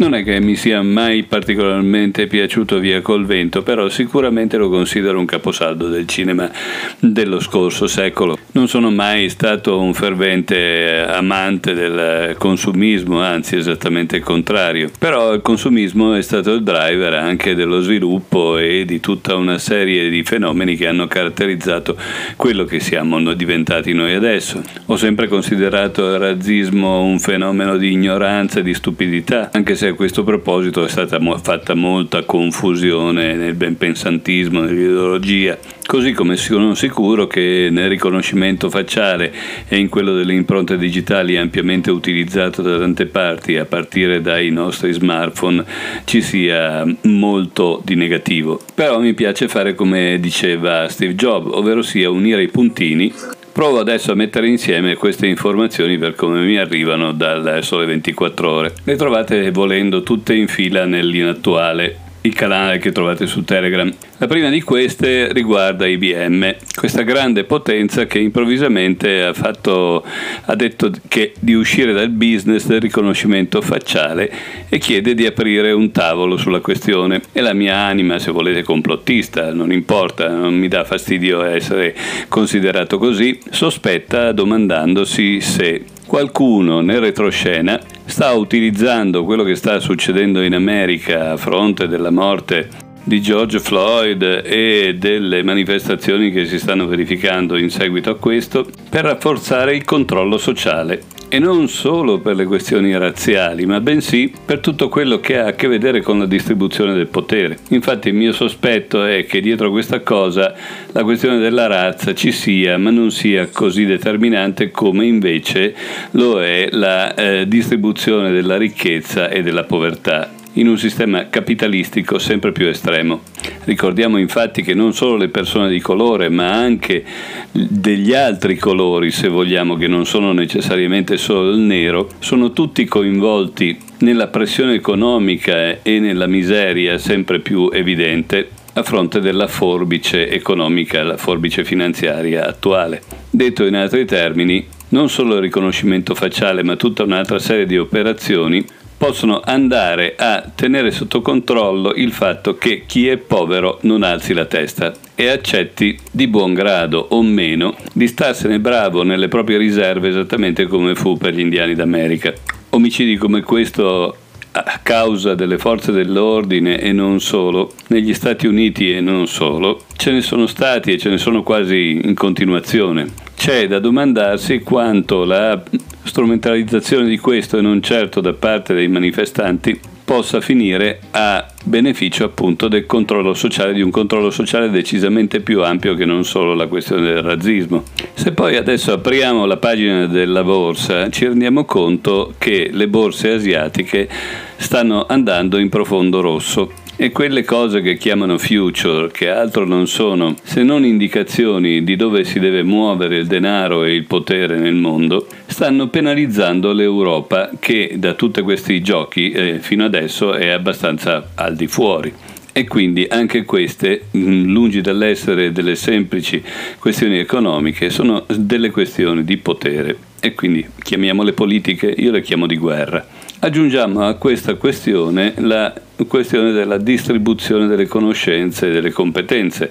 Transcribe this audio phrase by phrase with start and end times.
[0.00, 5.18] Non è che mi sia mai particolarmente piaciuto Via col vento, però sicuramente lo considero
[5.18, 6.50] un caposaldo del cinema
[6.98, 8.38] dello scorso secolo.
[8.52, 14.90] Non sono mai stato un fervente amante del consumismo, anzi esattamente il contrario.
[14.98, 20.10] Però il consumismo è stato il driver anche dello sviluppo e di tutta una serie
[20.10, 21.96] di fenomeni che hanno caratterizzato
[22.34, 24.60] quello che siamo diventati noi adesso.
[24.86, 29.94] Ho sempre considerato il razzismo un fenomeno di ignoranza e di stupidità, anche se a
[29.94, 37.68] questo proposito è stata fatta molta confusione nel benpensantismo, nell'ideologia, così come sono sicuro che
[37.70, 38.38] nel riconoscimento
[38.68, 39.32] facciale
[39.68, 44.92] e in quello delle impronte digitali ampiamente utilizzato da tante parti, a partire dai nostri
[44.92, 45.64] smartphone,
[46.04, 48.60] ci sia molto di negativo.
[48.74, 53.12] Però mi piace fare come diceva Steve Jobs, ovvero sia unire i puntini
[53.52, 58.74] Provo adesso a mettere insieme queste informazioni per come mi arrivano dal Sole 24 ore.
[58.84, 63.90] Le trovate volendo tutte in fila nell'inattuale il canale che trovate su Telegram.
[64.18, 70.04] La prima di queste riguarda IBM, questa grande potenza che improvvisamente ha, fatto,
[70.44, 70.90] ha detto
[71.38, 74.30] di uscire dal business del riconoscimento facciale
[74.68, 77.22] e chiede di aprire un tavolo sulla questione.
[77.32, 81.94] E la mia anima, se volete complottista, non importa, non mi dà fastidio essere
[82.28, 90.54] considerato così, sospetta domandandosi se qualcuno nel retroscena sta utilizzando quello che sta succedendo in
[90.54, 97.56] America a fronte della morte di George Floyd e delle manifestazioni che si stanno verificando
[97.56, 102.96] in seguito a questo per rafforzare il controllo sociale e non solo per le questioni
[102.98, 107.06] razziali, ma bensì per tutto quello che ha a che vedere con la distribuzione del
[107.06, 107.58] potere.
[107.68, 110.52] Infatti il mio sospetto è che dietro questa cosa
[110.90, 115.72] la questione della razza ci sia, ma non sia così determinante come invece
[116.12, 122.52] lo è la eh, distribuzione della ricchezza e della povertà in un sistema capitalistico sempre
[122.52, 123.22] più estremo.
[123.64, 127.04] Ricordiamo infatti che non solo le persone di colore, ma anche
[127.52, 133.78] degli altri colori, se vogliamo, che non sono necessariamente solo il nero, sono tutti coinvolti
[133.98, 141.16] nella pressione economica e nella miseria sempre più evidente a fronte della forbice economica, la
[141.16, 143.02] forbice finanziaria attuale.
[143.28, 148.64] Detto in altri termini, non solo il riconoscimento facciale, ma tutta un'altra serie di operazioni
[149.00, 154.44] possono andare a tenere sotto controllo il fatto che chi è povero non alzi la
[154.44, 160.66] testa e accetti di buon grado o meno di starsene bravo nelle proprie riserve esattamente
[160.66, 162.34] come fu per gli indiani d'America.
[162.68, 164.14] Omicidi come questo
[164.52, 170.10] a causa delle forze dell'ordine e non solo, negli Stati Uniti e non solo, ce
[170.10, 173.06] ne sono stati e ce ne sono quasi in continuazione.
[173.36, 175.62] C'è da domandarsi quanto la
[176.02, 182.66] strumentalizzazione di questo e non certo da parte dei manifestanti possa finire a beneficio appunto
[182.66, 187.02] del controllo sociale, di un controllo sociale decisamente più ampio che non solo la questione
[187.02, 187.84] del razzismo.
[188.14, 194.08] Se poi adesso apriamo la pagina della borsa, ci rendiamo conto che le borse asiatiche
[194.56, 196.72] stanno andando in profondo rosso
[197.02, 202.24] e quelle cose che chiamano future, che altro non sono se non indicazioni di dove
[202.24, 208.12] si deve muovere il denaro e il potere nel mondo, stanno penalizzando l'Europa che da
[208.12, 212.12] tutti questi giochi eh, fino adesso è abbastanza al di fuori.
[212.52, 216.42] E quindi anche queste, mm, lungi dall'essere delle semplici
[216.78, 222.58] questioni economiche, sono delle questioni di potere e quindi chiamiamole politiche, io le chiamo di
[222.58, 223.19] guerra.
[223.42, 225.72] Aggiungiamo a questa questione la
[226.06, 229.70] questione della distribuzione delle conoscenze e delle competenze,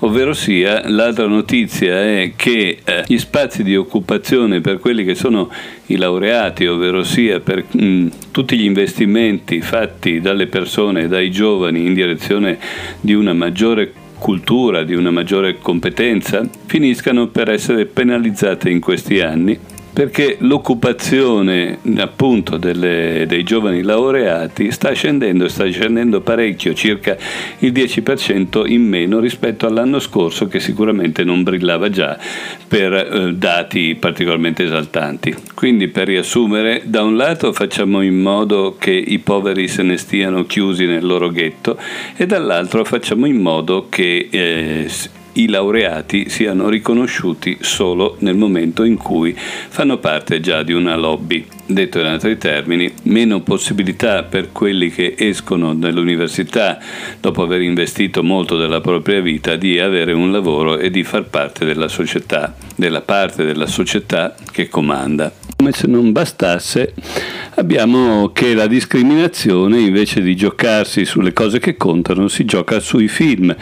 [0.00, 5.50] ovvero sia l'altra notizia è che eh, gli spazi di occupazione per quelli che sono
[5.86, 11.86] i laureati, ovvero sia per mh, mm, tutti gli investimenti fatti dalle persone, dai giovani
[11.86, 12.58] in direzione
[13.00, 19.58] di una maggiore cultura, di una maggiore competenza, finiscano per essere penalizzate in questi anni
[19.96, 27.16] perché l'occupazione appunto delle, dei giovani laureati sta scendendo, sta scendendo parecchio, circa
[27.60, 32.18] il 10% in meno rispetto all'anno scorso che sicuramente non brillava già
[32.68, 35.34] per eh, dati particolarmente esaltanti.
[35.54, 40.44] Quindi per riassumere, da un lato facciamo in modo che i poveri se ne stiano
[40.44, 41.78] chiusi nel loro ghetto
[42.14, 44.90] e dall'altro facciamo in modo che eh,
[45.36, 51.55] i laureati siano riconosciuti solo nel momento in cui fanno parte già di una lobby.
[51.68, 56.78] Detto in altri termini, meno possibilità per quelli che escono dall'università
[57.20, 61.64] dopo aver investito molto della propria vita di avere un lavoro e di far parte
[61.64, 65.32] della società, della parte della società che comanda.
[65.56, 66.92] Come se non bastasse,
[67.54, 73.56] abbiamo che la discriminazione invece di giocarsi sulle cose che contano si gioca sui film.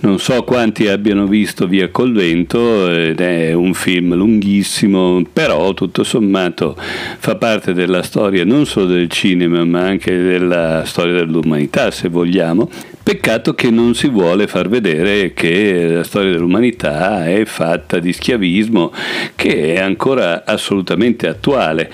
[0.00, 6.04] Non so quanti abbiano visto Via col vento ed è un film lunghissimo, però tutto
[6.04, 12.08] sommato fa parte della storia non solo del cinema ma anche della storia dell'umanità se
[12.08, 12.68] vogliamo.
[13.02, 18.92] Peccato che non si vuole far vedere che la storia dell'umanità è fatta di schiavismo
[19.34, 21.90] che è ancora assolutamente attuale.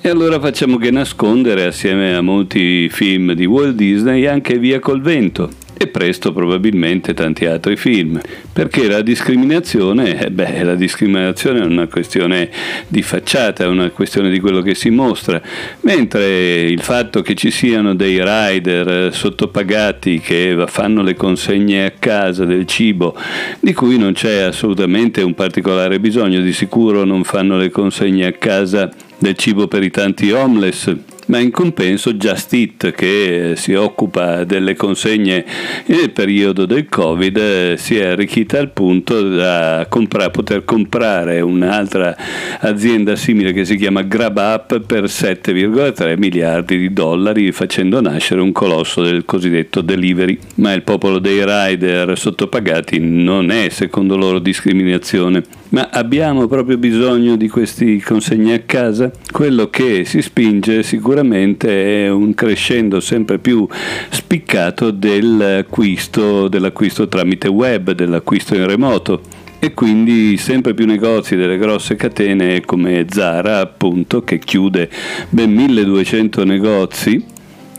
[0.00, 5.00] E allora facciamo che nascondere assieme a molti film di Walt Disney anche Via col
[5.00, 8.20] vento e presto probabilmente tanti altri film.
[8.52, 12.50] Perché la discriminazione, eh beh, la discriminazione è una questione
[12.88, 15.40] di facciata, è una questione di quello che si mostra,
[15.82, 22.44] mentre il fatto che ci siano dei rider sottopagati che fanno le consegne a casa
[22.44, 23.16] del cibo,
[23.60, 28.32] di cui non c'è assolutamente un particolare bisogno, di sicuro non fanno le consegne a
[28.32, 30.94] casa del cibo per i tanti homeless
[31.26, 35.44] ma in compenso Just Eat, che si occupa delle consegne
[35.86, 42.16] nel periodo del Covid, si è arricchita al punto da compra- poter comprare un'altra
[42.60, 49.02] azienda simile che si chiama GrabUp per 7,3 miliardi di dollari, facendo nascere un colosso
[49.02, 50.38] del cosiddetto delivery.
[50.56, 55.42] Ma il popolo dei rider sottopagati non è, secondo loro, discriminazione.
[55.68, 59.10] Ma abbiamo proprio bisogno di questi consegni a casa?
[59.32, 63.66] Quello che si spinge sicuramente è un crescendo sempre più
[64.10, 69.20] spiccato dell'acquisto, dell'acquisto tramite web, dell'acquisto in remoto
[69.58, 74.88] e quindi sempre più negozi delle grosse catene come Zara appunto che chiude
[75.30, 77.24] ben 1200 negozi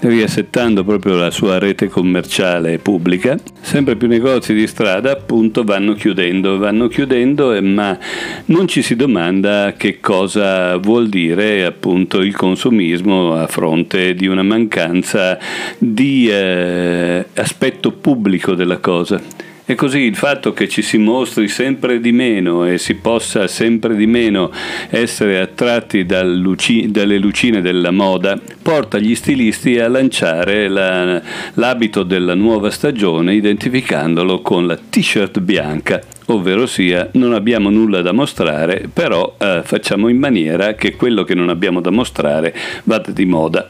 [0.02, 6.58] riassettando proprio la sua rete commerciale pubblica, sempre più negozi di strada appunto vanno chiudendo,
[6.58, 7.98] vanno chiudendo, eh, ma
[8.46, 14.44] non ci si domanda che cosa vuol dire appunto il consumismo a fronte di una
[14.44, 15.38] mancanza
[15.78, 19.47] di eh, aspetto pubblico della cosa.
[19.69, 23.98] E così il fatto che ci si mostri sempre di meno e si possa sempre
[23.98, 24.50] di meno
[24.90, 31.22] essere attratti dal luci, dalle lucine della moda porta gli stilisti a lanciare la,
[31.56, 38.14] l'abito della nuova stagione identificandolo con la t-shirt bianca ovvero sia non abbiamo nulla da
[38.14, 43.25] mostrare, però eh, facciamo in maniera che quello che non abbiamo da mostrare vada di
[43.25, 43.69] moda.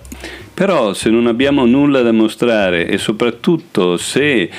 [0.58, 4.50] Però se non abbiamo nulla da mostrare e soprattutto se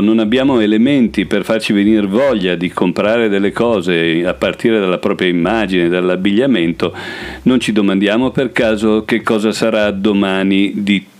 [0.00, 5.28] non abbiamo elementi per farci venire voglia di comprare delle cose a partire dalla propria
[5.28, 6.92] immagine, dall'abbigliamento,
[7.42, 11.15] non ci domandiamo per caso che cosa sarà domani di tutto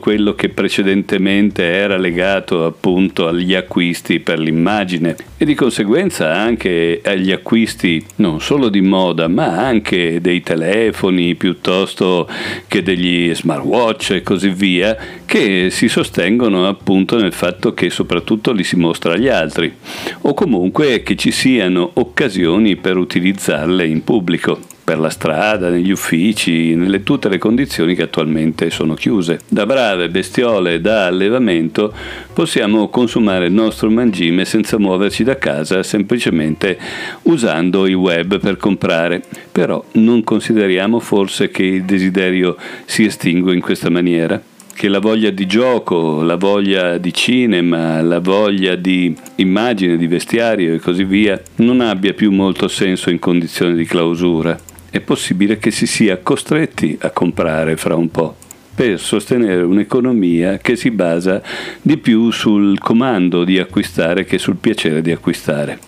[0.00, 7.32] quello che precedentemente era legato appunto agli acquisti per l'immagine e di conseguenza anche agli
[7.32, 12.28] acquisti non solo di moda ma anche dei telefoni piuttosto
[12.68, 18.64] che degli smartwatch e così via che si sostengono appunto nel fatto che soprattutto li
[18.64, 19.74] si mostra agli altri
[20.22, 26.74] o comunque che ci siano occasioni per utilizzarle in pubblico per la strada, negli uffici,
[26.74, 29.38] nelle tutte le condizioni che attualmente sono chiuse.
[29.46, 31.92] Da brave bestiole da allevamento
[32.32, 36.78] possiamo consumare il nostro mangime senza muoverci da casa, semplicemente
[37.24, 39.22] usando il web per comprare.
[39.52, 44.40] Però non consideriamo forse che il desiderio si estingue in questa maniera?
[44.78, 50.72] che la voglia di gioco, la voglia di cinema, la voglia di immagine, di vestiario
[50.72, 55.70] e così via non abbia più molto senso in condizioni di clausura è possibile che
[55.70, 58.36] si sia costretti a comprare fra un po'
[58.74, 61.42] per sostenere un'economia che si basa
[61.82, 65.78] di più sul comando di acquistare che sul piacere di acquistare.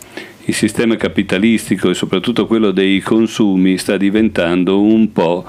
[0.47, 5.45] Il sistema capitalistico e soprattutto quello dei consumi sta diventando un po'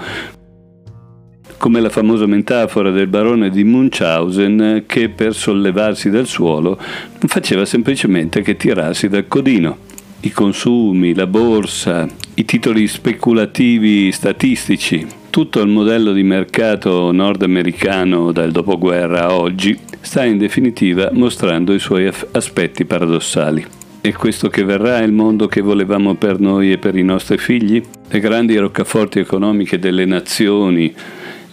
[1.58, 7.66] come la famosa metafora del barone di Munchausen che per sollevarsi dal suolo non faceva
[7.66, 9.90] semplicemente che tirarsi dal codino
[10.22, 18.52] i consumi, la borsa, i titoli speculativi statistici, tutto il modello di mercato nordamericano dal
[18.52, 23.66] dopoguerra a oggi sta in definitiva mostrando i suoi aspetti paradossali.
[24.00, 27.84] È questo che verrà il mondo che volevamo per noi e per i nostri figli?
[28.10, 30.94] Le grandi roccaforti economiche delle nazioni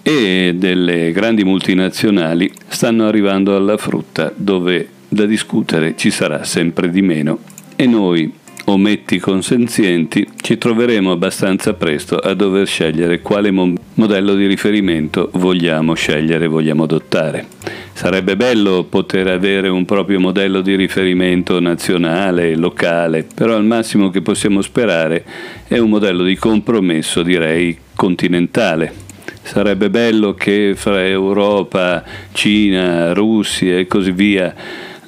[0.01, 7.03] e delle grandi multinazionali stanno arrivando alla frutta dove da discutere ci sarà sempre di
[7.03, 7.39] meno
[7.81, 8.33] e noi,
[8.73, 15.95] ometti consenzienti, ci troveremo abbastanza presto a dover scegliere quale mo- modello di riferimento vogliamo
[15.95, 17.47] scegliere, vogliamo adottare.
[17.93, 24.23] Sarebbe bello poter avere un proprio modello di riferimento nazionale, locale, però al massimo che
[24.23, 25.25] possiamo sperare
[25.67, 29.07] è un modello di compromesso, direi, continentale.
[29.43, 34.55] Sarebbe bello che fra Europa, Cina, Russia e così via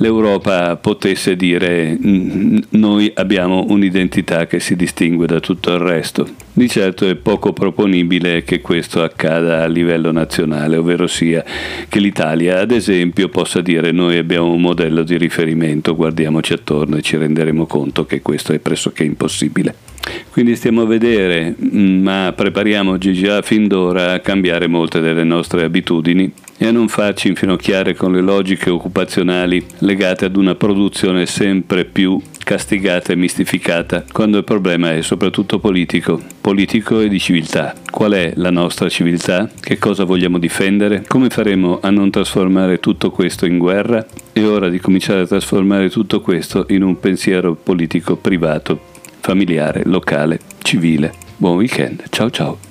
[0.00, 6.28] l'Europa potesse dire noi abbiamo un'identità che si distingue da tutto il resto.
[6.52, 11.44] Di certo è poco proponibile che questo accada a livello nazionale, ovvero sia
[11.88, 17.02] che l'Italia ad esempio possa dire noi abbiamo un modello di riferimento, guardiamoci attorno e
[17.02, 19.89] ci renderemo conto che questo è pressoché impossibile.
[20.30, 26.32] Quindi stiamo a vedere, ma prepariamoci già fin d'ora a cambiare molte delle nostre abitudini
[26.56, 32.20] e a non farci infinocchiare con le logiche occupazionali legate ad una produzione sempre più
[32.44, 37.74] castigata e mistificata, quando il problema è soprattutto politico, politico e di civiltà.
[37.90, 39.48] Qual è la nostra civiltà?
[39.60, 41.04] Che cosa vogliamo difendere?
[41.06, 44.04] Come faremo a non trasformare tutto questo in guerra?
[44.32, 48.89] È ora di cominciare a trasformare tutto questo in un pensiero politico privato,
[49.20, 51.12] familiare, locale, civile.
[51.36, 52.69] Buon weekend, ciao ciao.